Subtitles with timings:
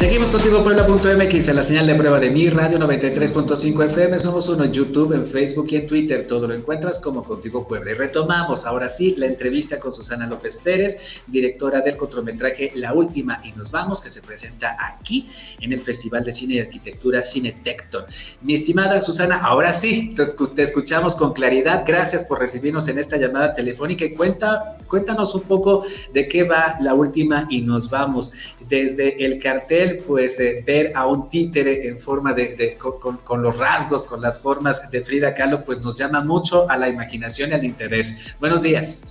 [0.00, 4.18] Seguimos contigo Puebla.mx en la señal de prueba de mi radio 93.5 FM.
[4.18, 6.26] Somos uno en YouTube, en Facebook y en Twitter.
[6.26, 7.90] Todo lo encuentras como Contigo Puebla.
[7.90, 13.42] Y retomamos ahora sí la entrevista con Susana López Pérez, directora del cortometraje La Última
[13.44, 15.28] y Nos Vamos, que se presenta aquí
[15.60, 18.06] en el Festival de Cine y Arquitectura Cinetecton.
[18.40, 20.14] Mi estimada Susana, ahora sí,
[20.54, 21.84] te escuchamos con claridad.
[21.86, 26.76] Gracias por recibirnos en esta llamada telefónica y cuenta, cuéntanos un poco de qué va
[26.80, 28.32] La Última y Nos Vamos.
[28.66, 34.04] Desde el cartel pues eh, ver a un títere en forma de, con, los rasgos,
[34.04, 37.64] con las formas de Frida Kahlo, pues nos llama mucho a la imaginación y al
[37.64, 38.36] interés.
[38.38, 39.02] Buenos días.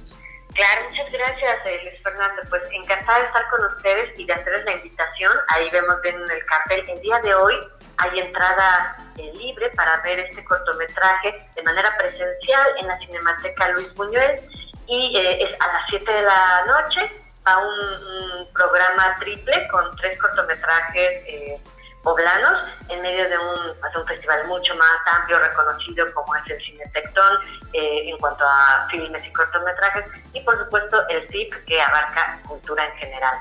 [0.53, 2.41] Claro, muchas gracias, eh, Luis Fernando.
[2.49, 5.31] Pues encantada de estar con ustedes y de hacerles la invitación.
[5.47, 6.83] Ahí vemos bien en el cartel.
[6.89, 7.55] El día de hoy
[7.97, 13.93] hay entrada eh, libre para ver este cortometraje de manera presencial en la Cinemateca Luis
[13.95, 14.41] Buñuel
[14.87, 17.01] y es a las 7 de la noche
[17.49, 21.57] a un, programa triple con tres cortometrajes eh,
[22.03, 26.85] poblanos en medio de un, un, festival mucho más amplio, reconocido como es el Cine
[26.93, 27.39] Tectón
[27.73, 32.85] eh, en cuanto a filmes y cortometrajes, y por supuesto el CIP que abarca cultura
[32.85, 33.37] en general.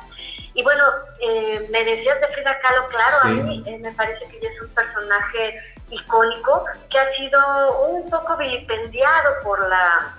[0.54, 0.84] Y bueno,
[1.20, 4.68] eh, me decías de Frida Kahlo, claro, a mí me parece que ella es un
[4.68, 10.14] personaje icónico que ha sido un poco vilipendiado por la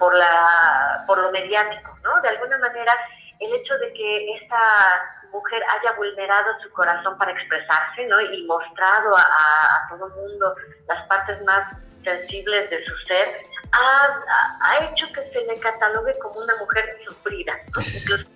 [0.00, 2.20] por la por lo mediático ¿no?
[2.22, 2.92] De alguna manera,
[3.38, 4.58] el hecho de que esta
[5.30, 8.20] mujer haya vulnerado su corazón para expresarse, ¿no?
[8.20, 10.54] Y mostrado a, todo el mundo
[10.88, 11.64] las partes más
[12.02, 18.28] sensibles de su ser, ha, hecho que se le catalogue como una mujer sufrida, incluso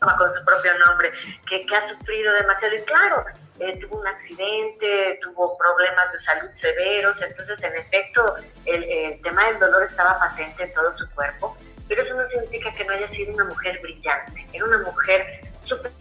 [0.00, 1.10] con su propio nombre,
[1.48, 2.74] que, ha sufrido demasiado.
[2.74, 3.24] Y claro,
[3.60, 8.34] eh, tuvo un accidente, tuvo problemas de salud severos, entonces en efecto
[8.66, 11.56] el, el tema del dolor estaba patente en todo su cuerpo
[11.88, 14.46] pero eso no significa que no haya sido una mujer brillante.
[14.52, 15.92] Era una mujer súper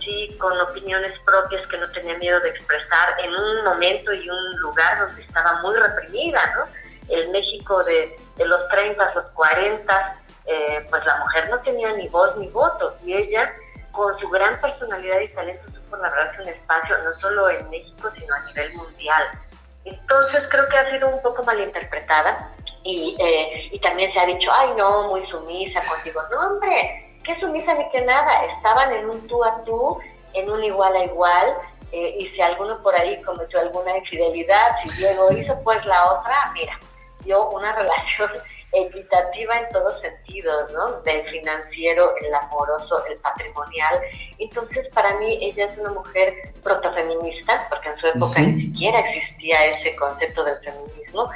[0.00, 4.56] sí, con opiniones propias que no tenía miedo de expresar en un momento y un
[4.60, 6.64] lugar donde estaba muy reprimida, ¿no?
[7.08, 12.36] El México de, los 30, los 40, eh, pues la mujer no tenía ni voz
[12.36, 13.52] ni voto y ella
[13.92, 18.34] con su gran personalidad y talento supo labrarse un espacio no solo en México sino
[18.34, 19.24] a nivel mundial.
[19.84, 22.50] Entonces creo que ha sido un poco malinterpretada
[22.82, 26.22] y, eh, y también se ha dicho, ay no, muy sumisa contigo.
[26.30, 28.44] No, hombre, qué sumisa ni que nada.
[28.56, 29.98] Estaban en un tú a tú,
[30.34, 31.56] en un igual a igual.
[31.92, 36.52] Eh, y si alguno por ahí cometió alguna infidelidad, si Diego hizo, pues la otra,
[36.54, 36.78] mira,
[37.24, 38.30] dio una relación
[38.72, 41.00] equitativa en todos sentidos, ¿no?
[41.02, 44.00] Del financiero, el amoroso, el patrimonial.
[44.38, 49.66] Entonces, para mí, ella es una mujer protofeminista, porque en su época ni siquiera existía
[49.66, 51.30] ese concepto del feminismo,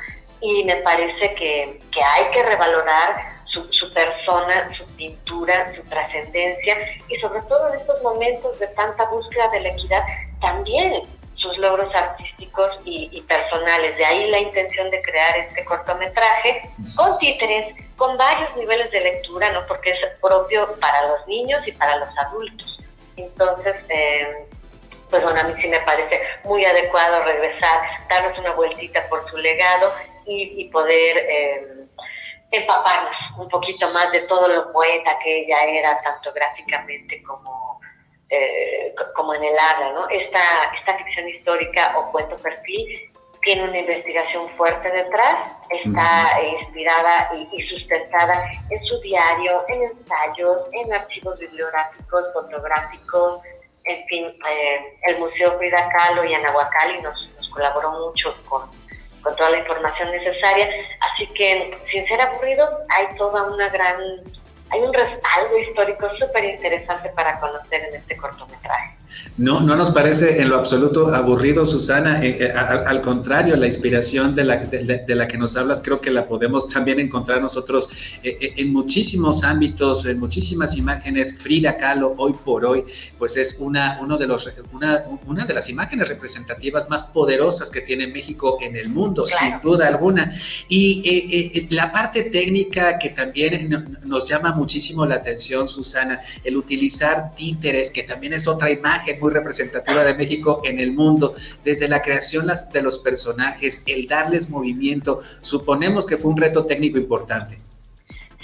[0.45, 6.77] y me parece que, hay que revalorar su, persona, su pintura, su trascendencia
[7.09, 10.03] y sobre todo en estos momentos de tanta búsqueda de la equidad,
[10.41, 11.03] también
[11.45, 13.97] sus logros artísticos y, personales.
[13.97, 16.63] De ahí la intención de crear este cortometraje
[16.97, 19.61] con títeres, con varios niveles de lectura, ¿no?
[19.69, 22.81] porque es propio para los niños y para los adultos.
[23.17, 24.47] Entonces, eh,
[25.11, 29.37] pues bueno, a mí sí me parece muy adecuado regresar, darnos una vueltita por su
[29.37, 29.93] legado
[30.27, 31.87] y, poder eh,
[32.51, 37.74] empaparnos un poquito más de todo lo poeta que ella era, tanto gráficamente como,
[38.31, 39.93] eh, como en el habla.
[39.93, 40.09] ¿no?
[40.09, 40.41] Esta,
[40.79, 43.11] esta ficción histórica o cuento perfil
[43.45, 50.93] tiene una investigación fuerte detrás, está inspirada y, sustentada en su diario, en ensayos, en
[50.93, 53.43] archivos bibliográficos, fotográficos,
[53.85, 58.63] en fin, eh, el Museo Frida Kahlo y Anahuacalli nos, nos colaboró mucho con,
[59.23, 60.71] con toda la información necesaria.
[61.01, 63.99] Así que, sin ser aburrido, hay toda una gran,
[64.75, 68.97] hay un respaldo histórico súper interesante para conocer en este cortometraje.
[69.37, 72.25] No, no nos parece en lo absoluto aburrido, Susana.
[72.25, 76.13] Eh, eh, al contrario, la inspiración de la, de, la, que nos hablas creo que
[76.13, 77.89] la podemos también encontrar nosotros
[78.23, 81.37] eh, en muchísimos ámbitos, en muchísimas imágenes.
[81.37, 82.85] Frida Kahlo, hoy por hoy,
[83.19, 87.81] pues es una, uno de los, una, una de las imágenes representativas más poderosas que
[87.81, 90.33] tiene México en el mundo, sin duda alguna.
[90.69, 97.91] Y la parte técnica que también nos llama muchísimo la atención, Susana, el utilizar títeres,
[97.91, 102.47] que también es otra imagen muy representativa de México en el mundo, desde la creación
[102.73, 107.59] de los personajes, el darles movimiento, suponemos que fue un reto técnico importante.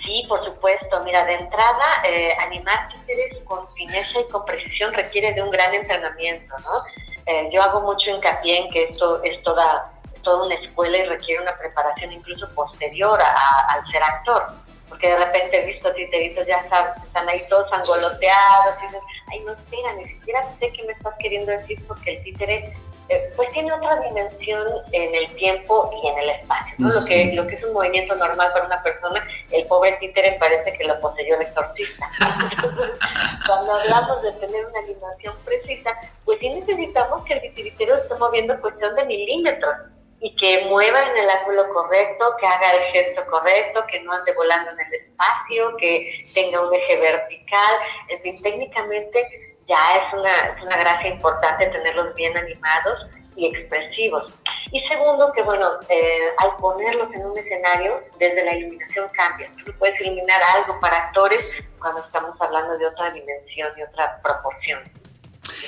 [0.05, 1.01] Sí, por supuesto.
[1.05, 5.75] Mira, de entrada, eh, animar títeres con fineza y con precisión requiere de un gran
[5.75, 6.83] entrenamiento, ¿no?
[7.27, 9.93] Eh, yo hago mucho hincapié en que esto es toda,
[10.23, 14.43] toda una escuela y requiere una preparación incluso posterior al ser actor.
[14.91, 19.41] Porque de repente he visto titeritos, ya sabes, están ahí todos angoloteados, y dicen, ay,
[19.47, 22.75] no, espera, ni siquiera sé qué me estás queriendo decir porque el títere
[23.11, 26.75] eh, pues tiene otra dimensión en el tiempo y en el espacio.
[26.79, 26.93] ¿no?
[26.93, 30.73] lo, que, lo que es un movimiento normal para una persona, el pobre títere parece
[30.75, 32.09] que lo poseyó el exorcista.
[33.49, 35.91] cuando hablamos de tener una animación precisa,
[36.25, 39.75] pues sí necesitamos que el titiritero esté moviendo cuestión de milímetros
[40.20, 44.34] y que mueva en el ángulo correcto, que haga el gesto correcto, que no ande
[44.34, 47.75] volando en el espacio, que tenga un eje vertical,
[48.08, 49.26] en fin, técnicamente
[49.67, 53.06] ya es una, es una gracia importante tenerlos bien animados
[53.37, 54.34] y expresivos.
[54.72, 59.50] Y segundo, que bueno, eh, al ponerlos en un escenario, desde la iluminación cambia.
[59.64, 61.44] Tú puedes iluminar algo para actores
[61.81, 64.81] cuando estamos hablando de otra dimensión y otra proporción.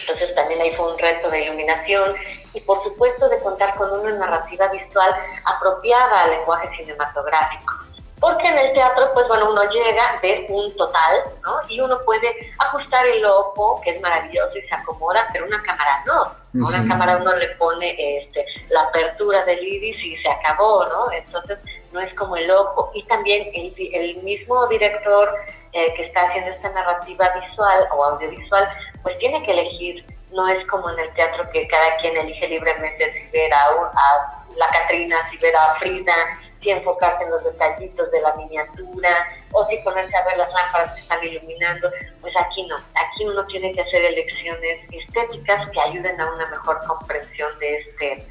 [0.00, 2.15] Entonces también ahí fue un reto de iluminación
[2.55, 7.83] y por supuesto de contar con una narrativa visual apropiada al lenguaje cinematográfico
[8.23, 11.56] porque en el teatro, pues bueno, uno llega, ve un total, ¿no?
[11.69, 16.05] Y uno puede ajustar el ojo, que es maravilloso y se acomoda, pero una cámara
[16.06, 16.33] no.
[16.69, 21.11] Una cámara uno le pone este, la apertura del iris y se acabó, ¿no?
[21.11, 21.59] Entonces
[21.93, 22.91] no es como el ojo.
[22.94, 25.35] Y también el, mismo director
[25.73, 28.69] eh, que está haciendo esta narrativa visual o audiovisual,
[29.03, 30.05] pues tiene que elegir.
[30.33, 34.44] No es como en el teatro que cada quien elige libremente si ver a, a
[34.56, 36.15] la Catrina, si ver a Frida,
[36.62, 40.95] si enfocarse en los detallitos de la miniatura o si ponerse a ver las lámparas
[40.95, 41.91] que están iluminando,
[42.21, 46.79] pues aquí no, aquí uno tiene que hacer elecciones estéticas que ayuden a una mejor
[46.87, 48.27] comprensión de este,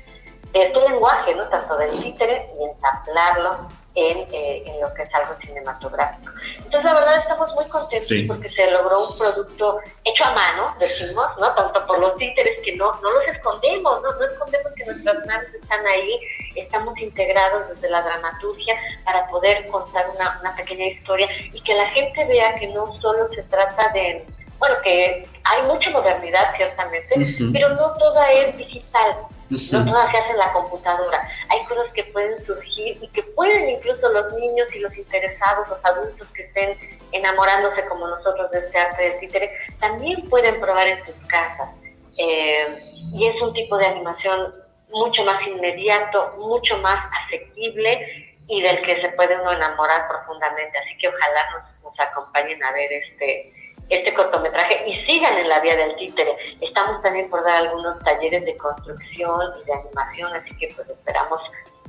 [0.51, 1.47] de este lenguaje, ¿no?
[1.49, 6.31] tanto del títere y ensamblarlo eh, en, lo que es algo cinematográfico.
[6.55, 11.25] Entonces, la verdad, estamos muy contentos porque se logró un producto hecho a mano, decimos,
[11.39, 11.53] ¿no?
[11.53, 14.13] Tanto por los títeres que no, no los escondemos, ¿no?
[14.13, 16.19] No escondemos que nuestras manos están ahí,
[16.55, 21.87] estamos integrados desde la dramaturgia para poder contar una, una pequeña historia y que la
[21.87, 24.25] gente vea que no solo se trata de
[24.61, 27.15] bueno, que hay mucha modernidad ciertamente,
[27.51, 29.15] pero no toda es digital.
[29.51, 31.29] No todas se hace en la computadora.
[31.49, 35.83] Hay cosas que pueden surgir y que pueden incluso los niños y los interesados, los
[35.83, 36.77] adultos que estén
[37.11, 41.69] enamorándose como nosotros de este arte de títere, también pueden probar en sus casas.
[42.17, 42.77] Eh,
[43.13, 44.53] y es un tipo de animación
[44.89, 50.77] mucho más inmediato, mucho más asequible y del que se puede uno enamorar profundamente.
[50.77, 53.51] Así que ojalá nos acompañen a ver este
[53.91, 56.31] este cortometraje y sigan en la vía del títere.
[56.61, 61.39] Estamos también por dar algunos talleres de construcción y de animación, así que pues esperamos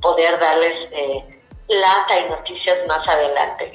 [0.01, 1.23] poder darles eh,
[1.67, 3.71] lata y noticias más adelante,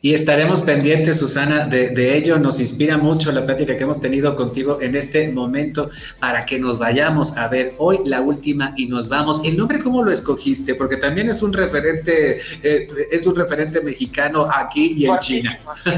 [0.00, 2.38] Y estaremos pendientes, Susana, de, ello.
[2.38, 6.78] Nos inspira mucho la plática que hemos tenido contigo en este momento para que nos
[6.78, 9.40] vayamos a ver hoy la última y nos vamos.
[9.44, 10.74] ¿El nombre cómo lo escogiste?
[10.74, 15.58] Porque también es un referente, eh, es un referente mexicano aquí y en China.
[15.84, 15.90] Sí,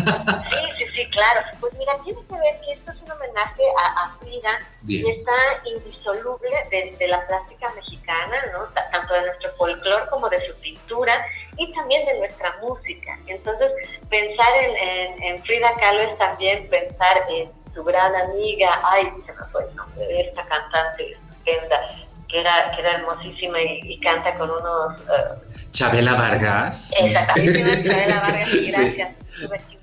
[0.79, 0.85] sí,
[1.21, 1.41] claro.
[1.61, 5.33] Pues mira, tiene que ver que esto es un homenaje a, Frida y está
[5.65, 8.65] indisoluble de, de la plástica mexicana, ¿no?
[8.91, 11.25] tanto de nuestro folclore como de su pintura
[11.57, 13.19] y también de nuestra música.
[13.27, 13.71] Entonces,
[14.09, 19.45] pensar en, en, Frida Kahlo es también pensar en su gran amiga, ay, se me
[19.53, 21.81] fue el nombre de esta cantante estupenda,
[22.29, 25.01] que era, que era hermosísima y, canta con unos...
[25.03, 26.93] Uh, Chabela Vargas.
[26.99, 29.80] Exactamente, Chabela Vargas, gracias.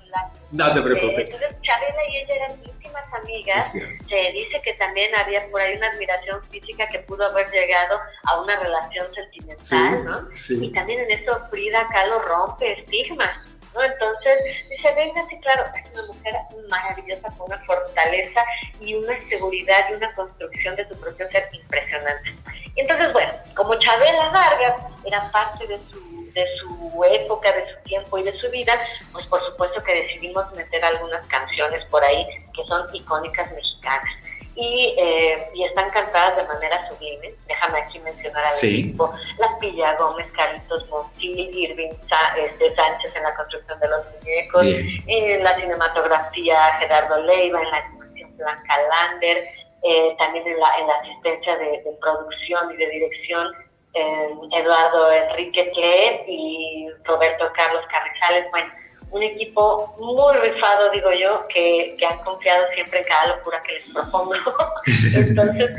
[0.50, 1.18] No te preocupes.
[1.18, 3.72] entonces, Chabela y ella eran íntimas amigas.
[3.72, 8.40] Se dice que también había por ahí una admiración física que pudo haber llegado a
[8.40, 10.28] una relación sentimental, ¿no?
[10.48, 13.46] Y también en eso Frida Kahlo rompe estigmas.
[13.74, 13.82] ¿no?
[13.82, 14.40] Entonces,
[14.70, 16.34] dice, venga, sí, claro, es una mujer
[16.70, 18.42] maravillosa con una fortaleza
[18.80, 22.34] y una seguridad y una construcción de su propio ser impresionante.
[22.74, 26.07] Y entonces, bueno, como Chabela Vargas era parte de su
[26.38, 28.78] de su época, de su tiempo y de su vida,
[29.12, 34.14] pues por supuesto que decidimos meter algunas canciones por ahí que son icónicas mexicanas.
[34.54, 37.32] Y, eh, y están cantadas de manera sublime.
[37.46, 41.92] Déjame aquí mencionar al equipo, La Pilla Gómez, Carlitos Monti, Irving
[42.36, 47.76] este, Sánchez en la construcción de los muñecos, en la cinematografía Gerardo Leiva, en la
[47.76, 49.44] animación Blanca Lander,
[49.84, 55.70] eh, también en la, en la asistencia de, de producción y de dirección Eduardo Enrique
[55.72, 58.50] Cle y Roberto Carlos Carrizales.
[58.50, 58.70] Bueno,
[59.10, 63.72] un equipo muy rifado, digo yo, que, que, han confiado siempre en cada locura que
[63.74, 64.34] les propongo.
[65.14, 65.70] Entonces,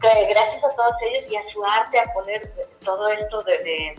[0.00, 2.50] gracias a todos ellos y a su arte, a poner
[2.84, 3.94] todo esto de,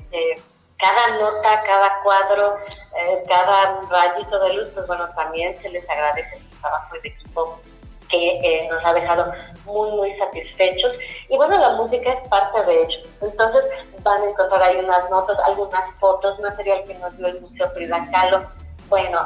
[0.78, 2.58] cada nota, cada cuadro,
[2.96, 7.62] eh, cada rayito de luz, pues bueno, también se les agradece su trabajo de equipo
[8.10, 9.32] que eh, nos ha dejado
[9.66, 10.94] muy, muy satisfechos.
[11.30, 13.00] Y bueno, la música es parte de ello.
[13.22, 13.66] Entonces
[14.04, 18.08] van a encontrar ahí unas notas, algunas fotos, material que nos dio el Museo Frida
[18.12, 18.44] Kahlo.
[18.88, 19.20] Bueno,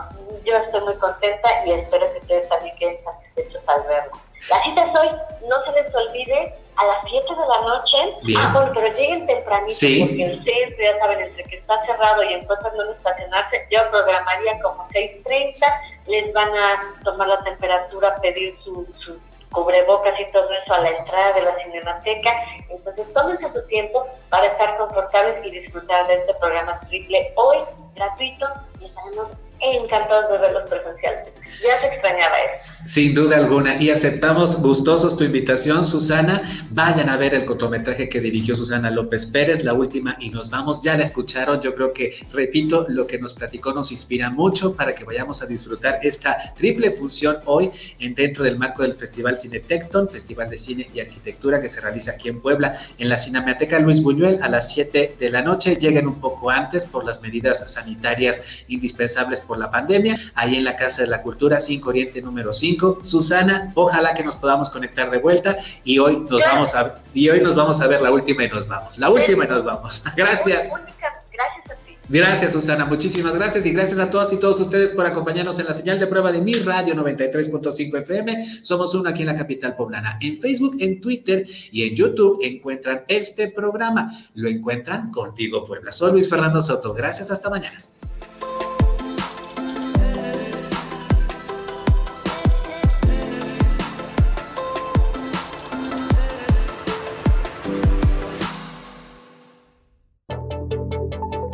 [0.43, 4.11] yo estoy muy contenta y espero que ustedes también queden satisfechos al verlo.
[4.49, 5.09] La cita es hoy,
[5.47, 7.97] no se les olvide, a las 7 de la noche.
[8.23, 8.39] Bien.
[8.41, 10.03] Ah, bueno, pero lleguen tempranito, Sí.
[10.05, 14.59] porque el centro, ya saben, entre que está cerrado y entonces no estacionarse, yo programaría
[14.61, 15.65] como 6.30,
[16.07, 19.19] les van a tomar la temperatura, pedir su, su
[19.51, 22.31] cubrebocas y todo eso a la entrada de la cinemateca.
[22.69, 27.59] Entonces, tómense su tiempo para estar confortables y disfrutar de este programa triple hoy,
[27.93, 28.47] gratuito,
[28.81, 29.27] y estaremos
[29.59, 31.31] encantados de verlos presencialmente.
[31.61, 32.73] Ya se extrañaba eso.
[32.85, 33.81] Sin duda alguna.
[33.81, 36.41] Y aceptamos gustosos tu invitación, Susana.
[36.71, 40.81] Vayan a ver el cortometraje que dirigió Susana López Pérez, la última, y nos vamos.
[40.81, 41.61] Ya la escucharon.
[41.61, 45.45] Yo creo que, repito, lo que nos platicó nos inspira mucho para que vayamos a
[45.45, 50.87] disfrutar esta triple función hoy en dentro del marco del Festival Cinetecton, Festival de Cine
[50.93, 54.73] y Arquitectura que se realiza aquí en Puebla, en la Cinemateca Luis Buñuel a las
[54.73, 55.77] 7 de la noche.
[55.77, 60.19] Lleguen un poco antes por las medidas sanitarias indispensables por la pandemia.
[60.35, 62.99] Ahí en la Casa de la Cultura, 5 Oriente número 5.
[63.03, 66.53] Susana, ojalá que nos podamos conectar de vuelta y hoy nos Claro.
[66.53, 68.97] vamos a y hoy nos vamos a ver la última y nos vamos.
[68.97, 70.03] La última y nos vamos.
[70.15, 70.63] Gracias.
[70.63, 71.97] Gracias a ti.
[72.09, 72.85] Gracias, Susana.
[72.85, 73.65] Muchísimas gracias.
[73.65, 76.41] Y gracias a todas y todos ustedes por acompañarnos en la señal de prueba de
[76.41, 78.59] mi radio 93.5 FM.
[78.61, 80.17] Somos uno aquí en la capital poblana.
[80.21, 84.11] En Facebook, en Twitter y en YouTube encuentran este programa.
[84.35, 85.91] Lo encuentran contigo, Puebla.
[85.91, 86.93] Soy Luis Fernando Soto.
[86.93, 87.31] Gracias.
[87.31, 87.83] Hasta mañana.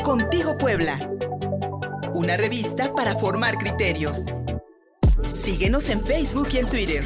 [0.09, 0.97] Contigo Puebla.
[2.15, 4.23] Una revista para formar criterios.
[5.35, 7.03] Síguenos en Facebook y en Twitter.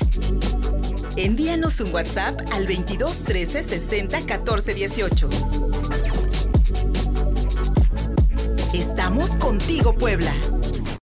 [1.17, 5.29] Envíanos un WhatsApp al 22 13 60 14 18.
[8.73, 10.31] Estamos contigo Puebla.